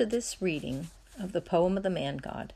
[0.00, 0.88] To this reading
[1.18, 2.54] of the poem of the Man God,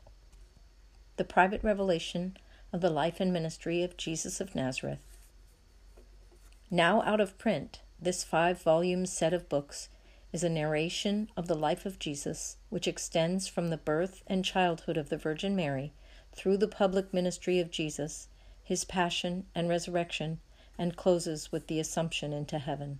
[1.17, 2.37] the private revelation
[2.73, 5.05] of the life and ministry of Jesus of Nazareth.
[6.71, 9.89] Now out of print, this five volume set of books
[10.33, 14.97] is a narration of the life of Jesus, which extends from the birth and childhood
[14.97, 15.93] of the Virgin Mary
[16.33, 18.27] through the public ministry of Jesus,
[18.63, 20.39] his passion and resurrection,
[20.79, 22.97] and closes with the Assumption into heaven.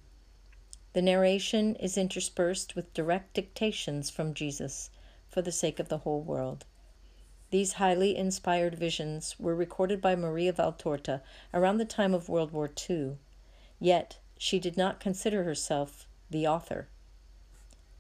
[0.96, 4.90] The narration is interspersed with direct dictations from Jesus
[5.28, 6.64] for the sake of the whole world.
[7.50, 11.22] These highly inspired visions were recorded by Maria Valtorta
[11.54, 13.18] around the time of World War II,
[13.78, 16.88] yet she did not consider herself the author.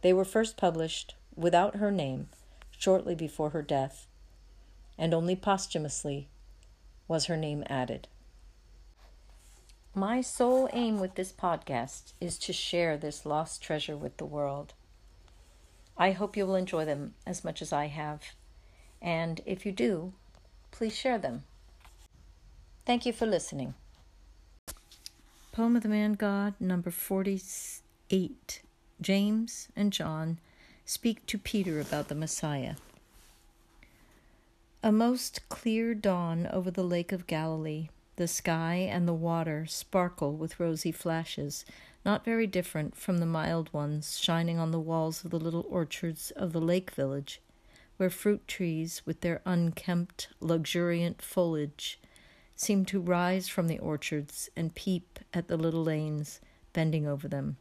[0.02, 2.30] They were first published without her name
[2.72, 4.08] shortly before her death,
[4.98, 6.30] and only posthumously
[7.10, 8.08] was her name added.
[9.98, 14.74] My sole aim with this podcast is to share this lost treasure with the world.
[15.98, 18.22] I hope you will enjoy them as much as I have.
[19.02, 20.12] And if you do,
[20.72, 21.44] please share them.
[22.86, 23.74] Thank you for listening.
[25.54, 28.62] Poem of the Man God, number 48.
[29.00, 30.40] James and John
[30.84, 32.76] speak to Peter about the Messiah.
[34.84, 40.36] A most clear dawn over the lake of Galilee the sky and the water sparkle
[40.36, 41.66] with rosy flashes,
[42.06, 46.32] not very different from the mild ones shining on the walls of the little orchards
[46.32, 47.42] of the lake village,
[47.98, 52.00] where fruit trees, with their unkempt, luxuriant foliage,
[52.56, 56.40] seem to rise from the orchards and peep at the little lanes,
[56.74, 57.58] bending over them.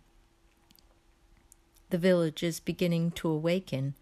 [1.91, 3.95] The village is beginning to awaken.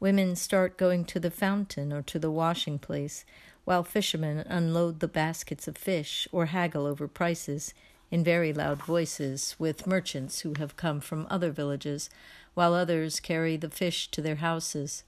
[0.00, 3.24] Women start going to the fountain or to the washing place,
[3.66, 7.74] while fishermen unload the baskets of fish or haggle over prices
[8.12, 12.08] in very loud voices with merchants who have come from other villages,
[12.54, 15.02] while others carry the fish to their houses.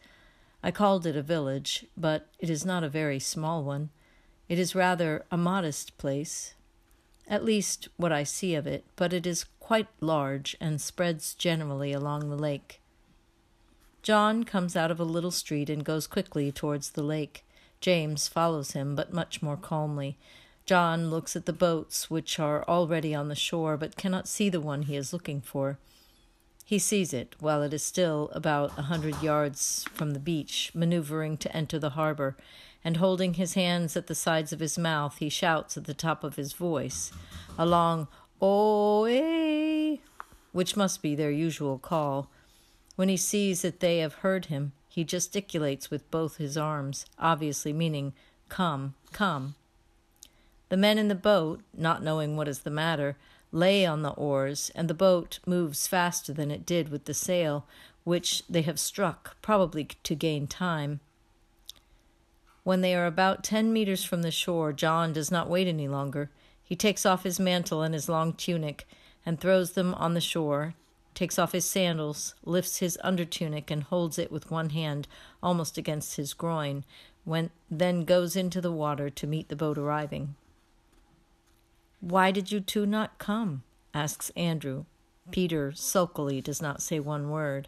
[0.60, 3.91] I called it a village, but it is not a very small one.
[4.48, 6.54] It is rather a modest place,
[7.28, 11.92] at least what I see of it, but it is quite large and spreads generally
[11.92, 12.80] along the lake.
[14.02, 17.44] John comes out of a little street and goes quickly towards the lake.
[17.80, 20.16] James follows him, but much more calmly.
[20.66, 24.60] John looks at the boats, which are already on the shore, but cannot see the
[24.60, 25.78] one he is looking for.
[26.64, 31.38] He sees it while it is still about a hundred yards from the beach, maneuvering
[31.38, 32.36] to enter the harbor,
[32.84, 36.22] and holding his hands at the sides of his mouth, he shouts at the top
[36.22, 37.10] of his voice,
[37.56, 38.06] a long
[38.42, 39.06] "Oh,
[40.52, 42.28] which must be their usual call.
[42.96, 47.72] When he sees that they have heard him, he gesticulates with both his arms, obviously
[47.72, 48.15] meaning,
[48.49, 49.54] Come, come.
[50.71, 53.16] The men in the boat, not knowing what is the matter,
[53.53, 57.66] lay on the oars, and the boat moves faster than it did with the sail,
[58.04, 61.00] which they have struck, probably to gain time.
[62.65, 66.31] When they are about ten meters from the shore, John does not wait any longer.
[66.62, 68.87] He takes off his mantle and his long tunic,
[69.25, 70.75] and throws them on the shore,
[71.18, 75.08] takes off his sandals, lifts his undertunic, and holds it with one hand
[75.42, 76.84] almost against his groin,
[77.24, 80.36] when, then goes into the water to meet the boat arriving.
[82.00, 83.64] Why did you two not come?
[83.92, 84.84] asks Andrew.
[85.32, 87.66] Peter sulkily does not say one word.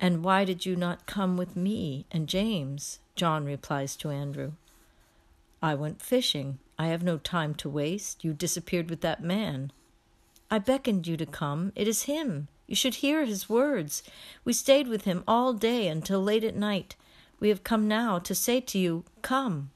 [0.00, 2.98] And why did you not come with me and James?
[3.14, 4.54] John replies to Andrew.
[5.62, 6.58] I went fishing.
[6.76, 8.24] I have no time to waste.
[8.24, 9.70] You disappeared with that man.
[10.50, 11.72] I beckoned you to come.
[11.74, 12.48] It is him.
[12.66, 14.02] You should hear his words.
[14.44, 16.94] We stayed with him all day until late at night.
[17.40, 19.70] We have come now to say to you, Come.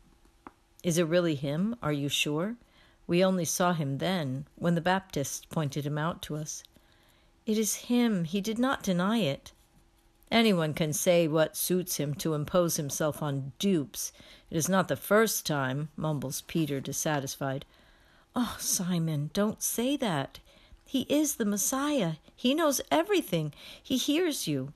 [0.82, 1.76] Is it really him?
[1.82, 2.56] Are you sure?
[3.06, 6.62] We only saw him then, when the Baptist pointed him out to us.
[7.46, 8.24] It is him.
[8.24, 9.52] He did not deny it.
[10.30, 14.12] Anyone can say what suits him to impose himself on dupes.
[14.48, 17.64] It is not the first time, mumbles Peter, dissatisfied.
[18.36, 20.38] Oh, Simon, don't say that.
[20.90, 22.14] He is the Messiah.
[22.34, 23.54] He knows everything.
[23.80, 24.72] He hears you.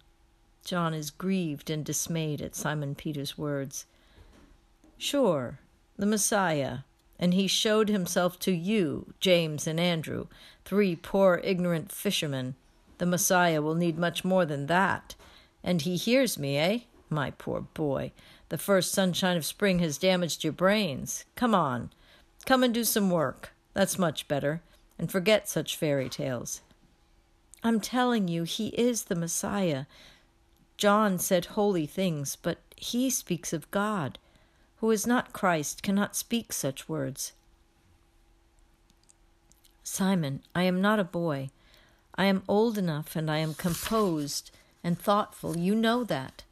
[0.65, 3.87] John is grieved and dismayed at Simon Peter's words.
[4.97, 5.59] Sure,
[5.97, 6.79] the Messiah,
[7.19, 10.29] and he showed himself to you, James and Andrew,
[10.65, 12.55] three poor ignorant fishermen.
[12.99, 15.17] The Messiah will need much more than that.
[15.65, 16.79] And he hears me, eh?
[17.11, 18.13] My poor boy.
[18.51, 21.25] The first sunshine of spring has damaged your brains.
[21.35, 21.91] Come on.
[22.47, 23.51] Come and do some work.
[23.73, 24.63] That's much better
[25.05, 26.63] and forget such fairy tales.
[27.63, 29.85] I'm telling you, he is the Messiah.
[30.79, 34.19] John said holy things, but he speaks of God.
[34.79, 37.35] Who is not Christ cannot speak such words.
[39.83, 41.51] Simon, I am not a boy.
[42.15, 44.51] I am old enough and I am composed
[44.83, 45.55] and thoughtful.
[45.55, 46.45] You know that.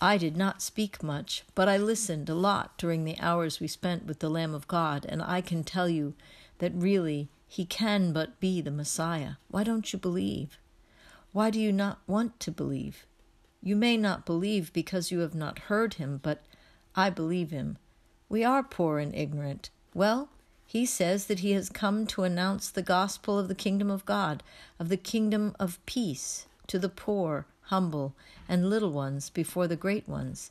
[0.00, 4.06] I did not speak much, but I listened a lot during the hours we spent
[4.06, 6.14] with the Lamb of God, and I can tell you
[6.58, 9.32] that really he can but be the Messiah.
[9.48, 10.58] Why don't you believe?
[11.32, 13.06] Why do you not want to believe?
[13.62, 16.44] You may not believe because you have not heard him, but
[16.94, 17.78] I believe him.
[18.28, 19.70] We are poor and ignorant.
[19.94, 20.28] Well,
[20.66, 24.42] he says that he has come to announce the gospel of the kingdom of God,
[24.78, 28.14] of the kingdom of peace, to the poor, humble,
[28.48, 30.50] and little ones before the great ones.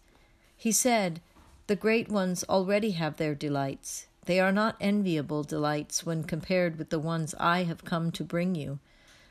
[0.56, 1.22] He said,
[1.68, 4.08] The great ones already have their delights.
[4.28, 8.56] They are not enviable delights when compared with the ones I have come to bring
[8.56, 8.80] you.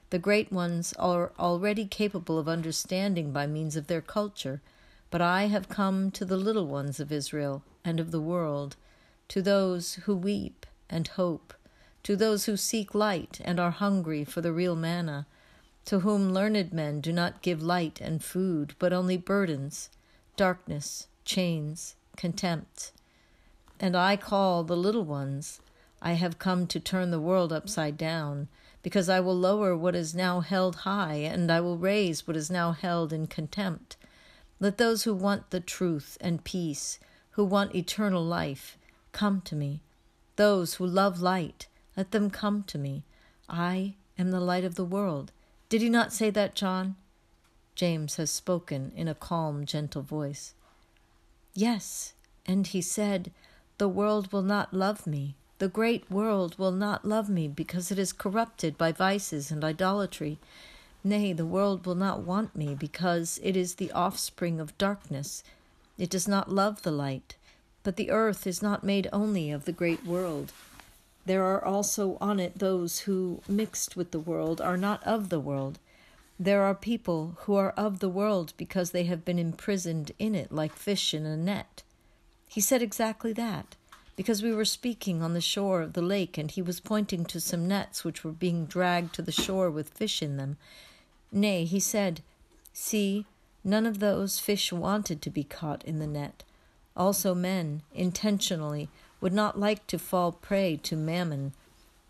[0.09, 4.63] The great ones are already capable of understanding by means of their culture,
[5.11, 8.77] but I have come to the little ones of Israel and of the world,
[9.29, 11.53] to those who weep and hope,
[12.03, 15.27] to those who seek light and are hungry for the real manna,
[15.85, 19.91] to whom learned men do not give light and food, but only burdens,
[20.39, 22.93] darkness, chains, contempt.
[23.79, 25.61] And I call the little ones,
[26.01, 28.49] I have come to turn the world upside down,
[28.83, 32.51] because I will lower what is now held high, and I will raise what is
[32.51, 33.97] now held in contempt.
[34.61, 36.99] Let those who want the truth and peace,
[37.31, 38.79] who want eternal life,
[39.13, 39.81] come to me.
[40.37, 43.05] Those who love light, let them come to me.
[43.49, 45.33] I am the light of the world.
[45.69, 46.97] Did he not say that, John?
[47.75, 50.55] James has spoken in a calm, gentle voice.
[51.53, 52.15] Yes,
[52.47, 53.33] and he said,
[53.79, 55.35] The world will not love me.
[55.59, 60.39] The great world will not love me because it is corrupted by vices and idolatry.
[61.05, 65.45] Nay, the world will not want me because it is the offspring of darkness.
[65.99, 67.37] It does not love the light.
[67.83, 70.53] But the earth is not made only of the great world.
[71.27, 75.41] There are also on it those who, mixed with the world, are not of the
[75.41, 75.79] world.
[76.41, 80.51] There are people who are of the world because they have been imprisoned in it
[80.51, 81.83] like fish in a net.
[82.49, 83.77] He said exactly that,
[84.17, 87.41] because we were speaking on the shore of the lake, and he was pointing to
[87.41, 90.57] some nets which were being dragged to the shore with fish in them.
[91.31, 92.23] Nay, he said,
[92.73, 93.27] See,
[93.65, 96.45] none of those fish wanted to be caught in the net.
[96.97, 98.89] Also, men, intentionally,
[99.21, 101.53] would not like to fall prey to mammon.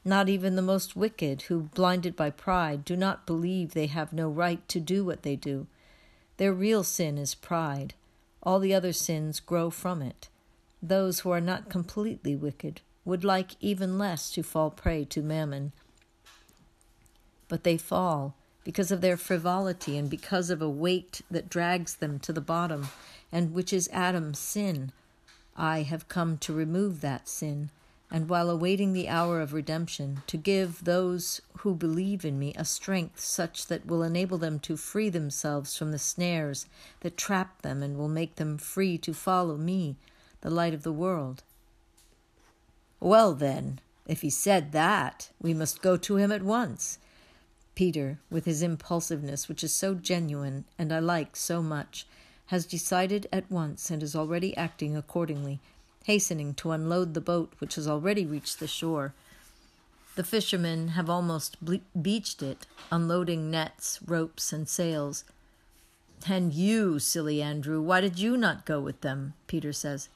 [0.05, 4.29] Not even the most wicked, who, blinded by pride, do not believe they have no
[4.29, 5.67] right to do what they do.
[6.37, 7.95] Their real sin is pride.
[8.47, 10.29] All the other sins grow from it.
[10.81, 15.73] Those who are not completely wicked would like even less to fall prey to mammon.
[17.49, 22.21] But they fall because of their frivolity and because of a weight that drags them
[22.21, 22.89] to the bottom
[23.33, 24.93] and which is Adam's sin.
[25.57, 27.71] I have come to remove that sin,
[28.11, 32.65] and while awaiting the hour of redemption, to give those who believe in me a
[32.65, 36.67] strength such that will enable them to free themselves from the snares
[37.01, 39.97] that trap them and will make them free to follow me,
[40.41, 41.43] the light of the world.
[43.01, 46.99] Well, then, if he said that, we must go to him at once.
[47.75, 52.07] Peter, with his impulsiveness, which is so genuine and I like so much,
[52.47, 55.61] has decided at once and is already acting accordingly,
[56.07, 59.13] hastening to unload the boat which has already reached the shore.
[60.15, 65.25] The fishermen have almost ble- beached it, unloading nets, ropes, and sails.
[66.29, 69.35] And you, silly Andrew, why did you not go with them?
[69.49, 70.09] Peter says.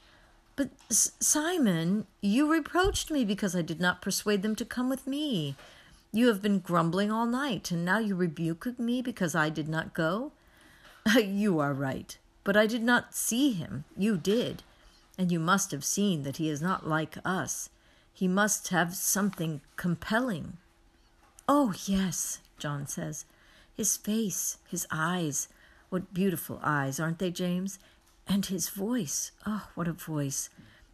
[0.55, 5.09] But, S- Simon, you reproached me because I did not persuade them to come with
[5.09, 5.57] me.
[6.13, 9.93] You have been grumbling all night, and now you rebuke me because I did not
[9.93, 10.31] go?
[11.17, 13.85] you are right, but I did not see him.
[13.97, 14.63] You did.
[15.21, 17.69] And you must have seen that he is not like us.
[18.11, 20.57] He must have something compelling.
[21.47, 23.27] Oh, yes, John says.
[23.77, 25.49] His face, his eyes.
[25.91, 27.79] What beautiful eyes, aren't they, James?
[28.27, 29.33] And his voice.
[29.45, 30.49] Oh, what a voice.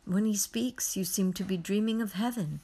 [0.05, 2.63] When he speaks, you seem to be dreaming of heaven.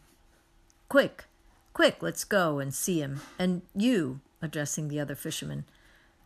[0.88, 1.26] Quick,
[1.74, 3.20] quick, let's go and see him.
[3.38, 5.64] And you, addressing the other fisherman,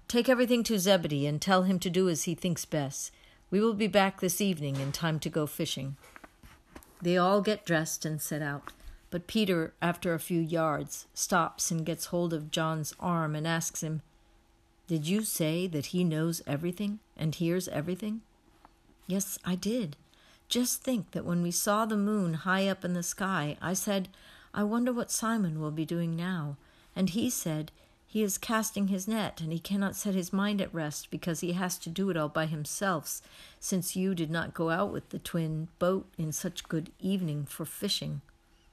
[0.09, 3.11] Take everything to Zebedee and tell him to do as he thinks best.
[3.51, 5.97] We will be back this evening in time to go fishing.
[7.01, 8.73] They all get dressed and set out,
[9.11, 13.83] but Peter, after a few yards, stops and gets hold of John's arm and asks
[13.83, 14.03] him,
[14.89, 18.23] Did you say that he knows everything and hears everything?
[19.07, 19.97] Yes, I did.
[20.49, 24.09] Just think that when we saw the moon high up in the sky, I said,
[24.53, 26.57] I wonder what Simon will be doing now.
[26.97, 27.71] And he said,
[28.17, 31.53] he is casting his net, and he cannot set his mind at rest because he
[31.53, 33.21] has to do it all by himself,
[33.61, 37.67] since you did not go out with the twin boat in such good evening for
[37.67, 38.23] fishing.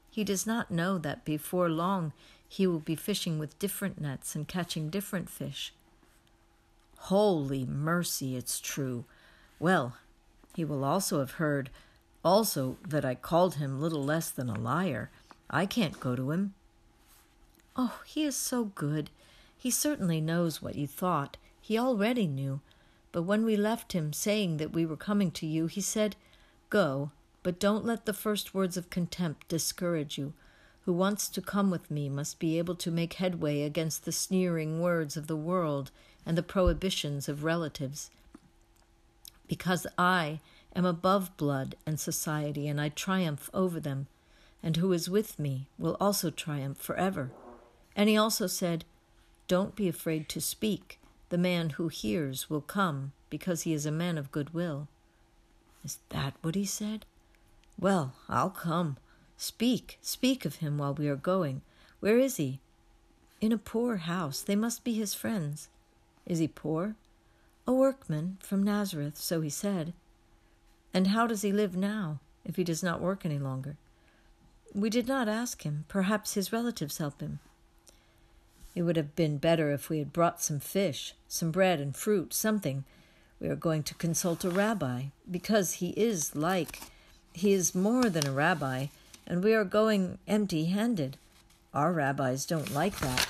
[0.10, 2.14] He does not know that before long
[2.48, 5.74] he will be fishing with different nets and catching different fish.
[7.00, 9.04] Holy mercy, it's true.
[9.60, 9.98] Well,
[10.56, 11.70] he will also have heard
[12.24, 15.12] also that I called him little less than a liar.
[15.50, 16.54] I can't go to him.
[17.76, 19.10] Oh, he is so good.
[19.64, 21.38] He certainly knows what you thought.
[21.62, 22.60] He already knew.
[23.14, 26.18] But when we left him, saying that we were coming to you, he said,
[26.70, 27.12] Go,
[27.44, 30.34] but don't let the first words of contempt discourage you.
[30.82, 34.82] Who wants to come with me must be able to make headway against the sneering
[34.82, 35.92] words of the world
[36.26, 38.12] and the prohibitions of relatives.
[39.48, 40.42] Because I
[40.76, 44.08] am above blood and society, and I triumph over them,
[44.62, 47.32] and who is with me will also triumph forever.
[47.96, 48.84] And he also said,
[49.54, 51.00] Don't be afraid to speak.
[51.30, 54.88] The man who hears will come, because he is a man of good will.
[55.86, 57.06] Is that what he said?
[57.80, 58.98] Well, I'll come.
[59.38, 61.62] Speak, speak of him while we are going.
[62.00, 62.62] Where is he?
[63.42, 64.42] In a poor house.
[64.42, 65.68] They must be his friends.
[66.26, 66.96] Is he poor?
[67.68, 69.94] A workman from Nazareth, so he said.
[70.96, 73.78] And how does he live now, if he does not work any longer?
[74.74, 75.86] We did not ask him.
[75.90, 77.38] Perhaps his relatives help him.
[78.76, 82.34] It would have been better if we had brought some fish, some bread and fruit,
[82.34, 82.84] something.
[83.40, 86.80] We are going to consult a rabbi, because he is like,
[87.34, 88.88] he is more than a rabbi,
[89.28, 91.18] and we are going empty handed.
[91.74, 93.30] Our rabbis don't like that.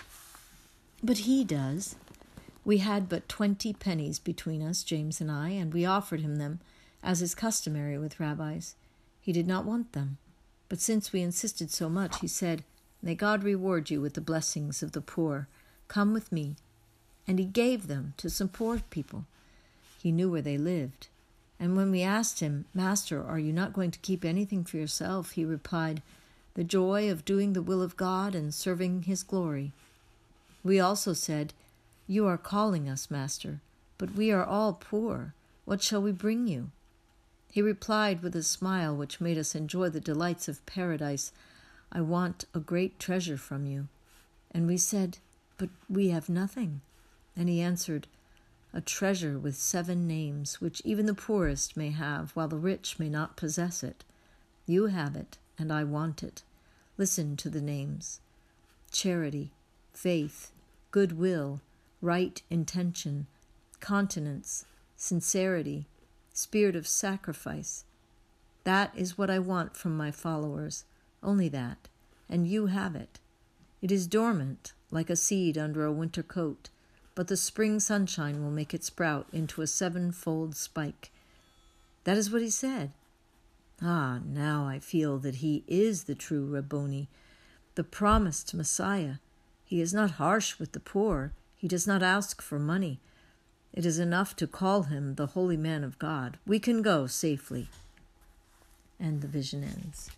[1.03, 1.95] But he does.
[2.65, 6.59] We had but twenty pennies between us, James and I, and we offered him them
[7.03, 8.75] as is customary with rabbis.
[9.19, 10.17] He did not want them,
[10.69, 12.63] but since we insisted so much, he said,
[13.05, 15.49] May God reward you with the blessings of the poor.
[15.89, 16.55] Come with me.
[17.27, 19.25] And he gave them to some poor people.
[20.01, 21.07] He knew where they lived.
[21.59, 25.31] And when we asked him, Master, are you not going to keep anything for yourself?
[25.31, 26.01] he replied,
[26.53, 29.73] The joy of doing the will of God and serving his glory.
[30.63, 31.53] We also said,
[32.07, 33.59] You are calling us, Master,
[33.97, 35.33] but we are all poor.
[35.65, 36.71] What shall we bring you?
[37.51, 41.31] He replied with a smile which made us enjoy the delights of paradise,
[41.95, 43.87] I want a great treasure from you.
[44.49, 45.19] And we said,
[45.57, 46.81] But we have nothing.
[47.37, 48.07] And he answered,
[48.73, 53.09] A treasure with seven names, which even the poorest may have, while the rich may
[53.09, 54.03] not possess it.
[54.65, 56.41] You have it, and I want it.
[56.97, 58.19] Listen to the names
[58.91, 59.51] charity,
[59.93, 60.51] faith,
[60.91, 61.61] goodwill,
[62.01, 63.27] right intention,
[63.79, 65.85] continence, sincerity,
[66.33, 67.85] spirit of sacrifice.
[68.63, 70.85] That is what I want from my followers,
[71.23, 71.87] only that,
[72.29, 73.19] and you have it.
[73.81, 76.69] It is dormant, like a seed under a winter coat,
[77.15, 81.11] but the spring sunshine will make it sprout into a sevenfold spike.
[82.03, 82.91] That is what he said.
[83.81, 87.09] Ah, now I feel that he is the true Rabboni,
[87.75, 89.15] the promised Messiah.
[89.65, 92.99] He is not harsh with the poor, he does not ask for money.
[93.73, 96.37] It is enough to call him the holy man of God.
[96.45, 97.69] We can go safely.
[98.99, 100.11] And the vision ends.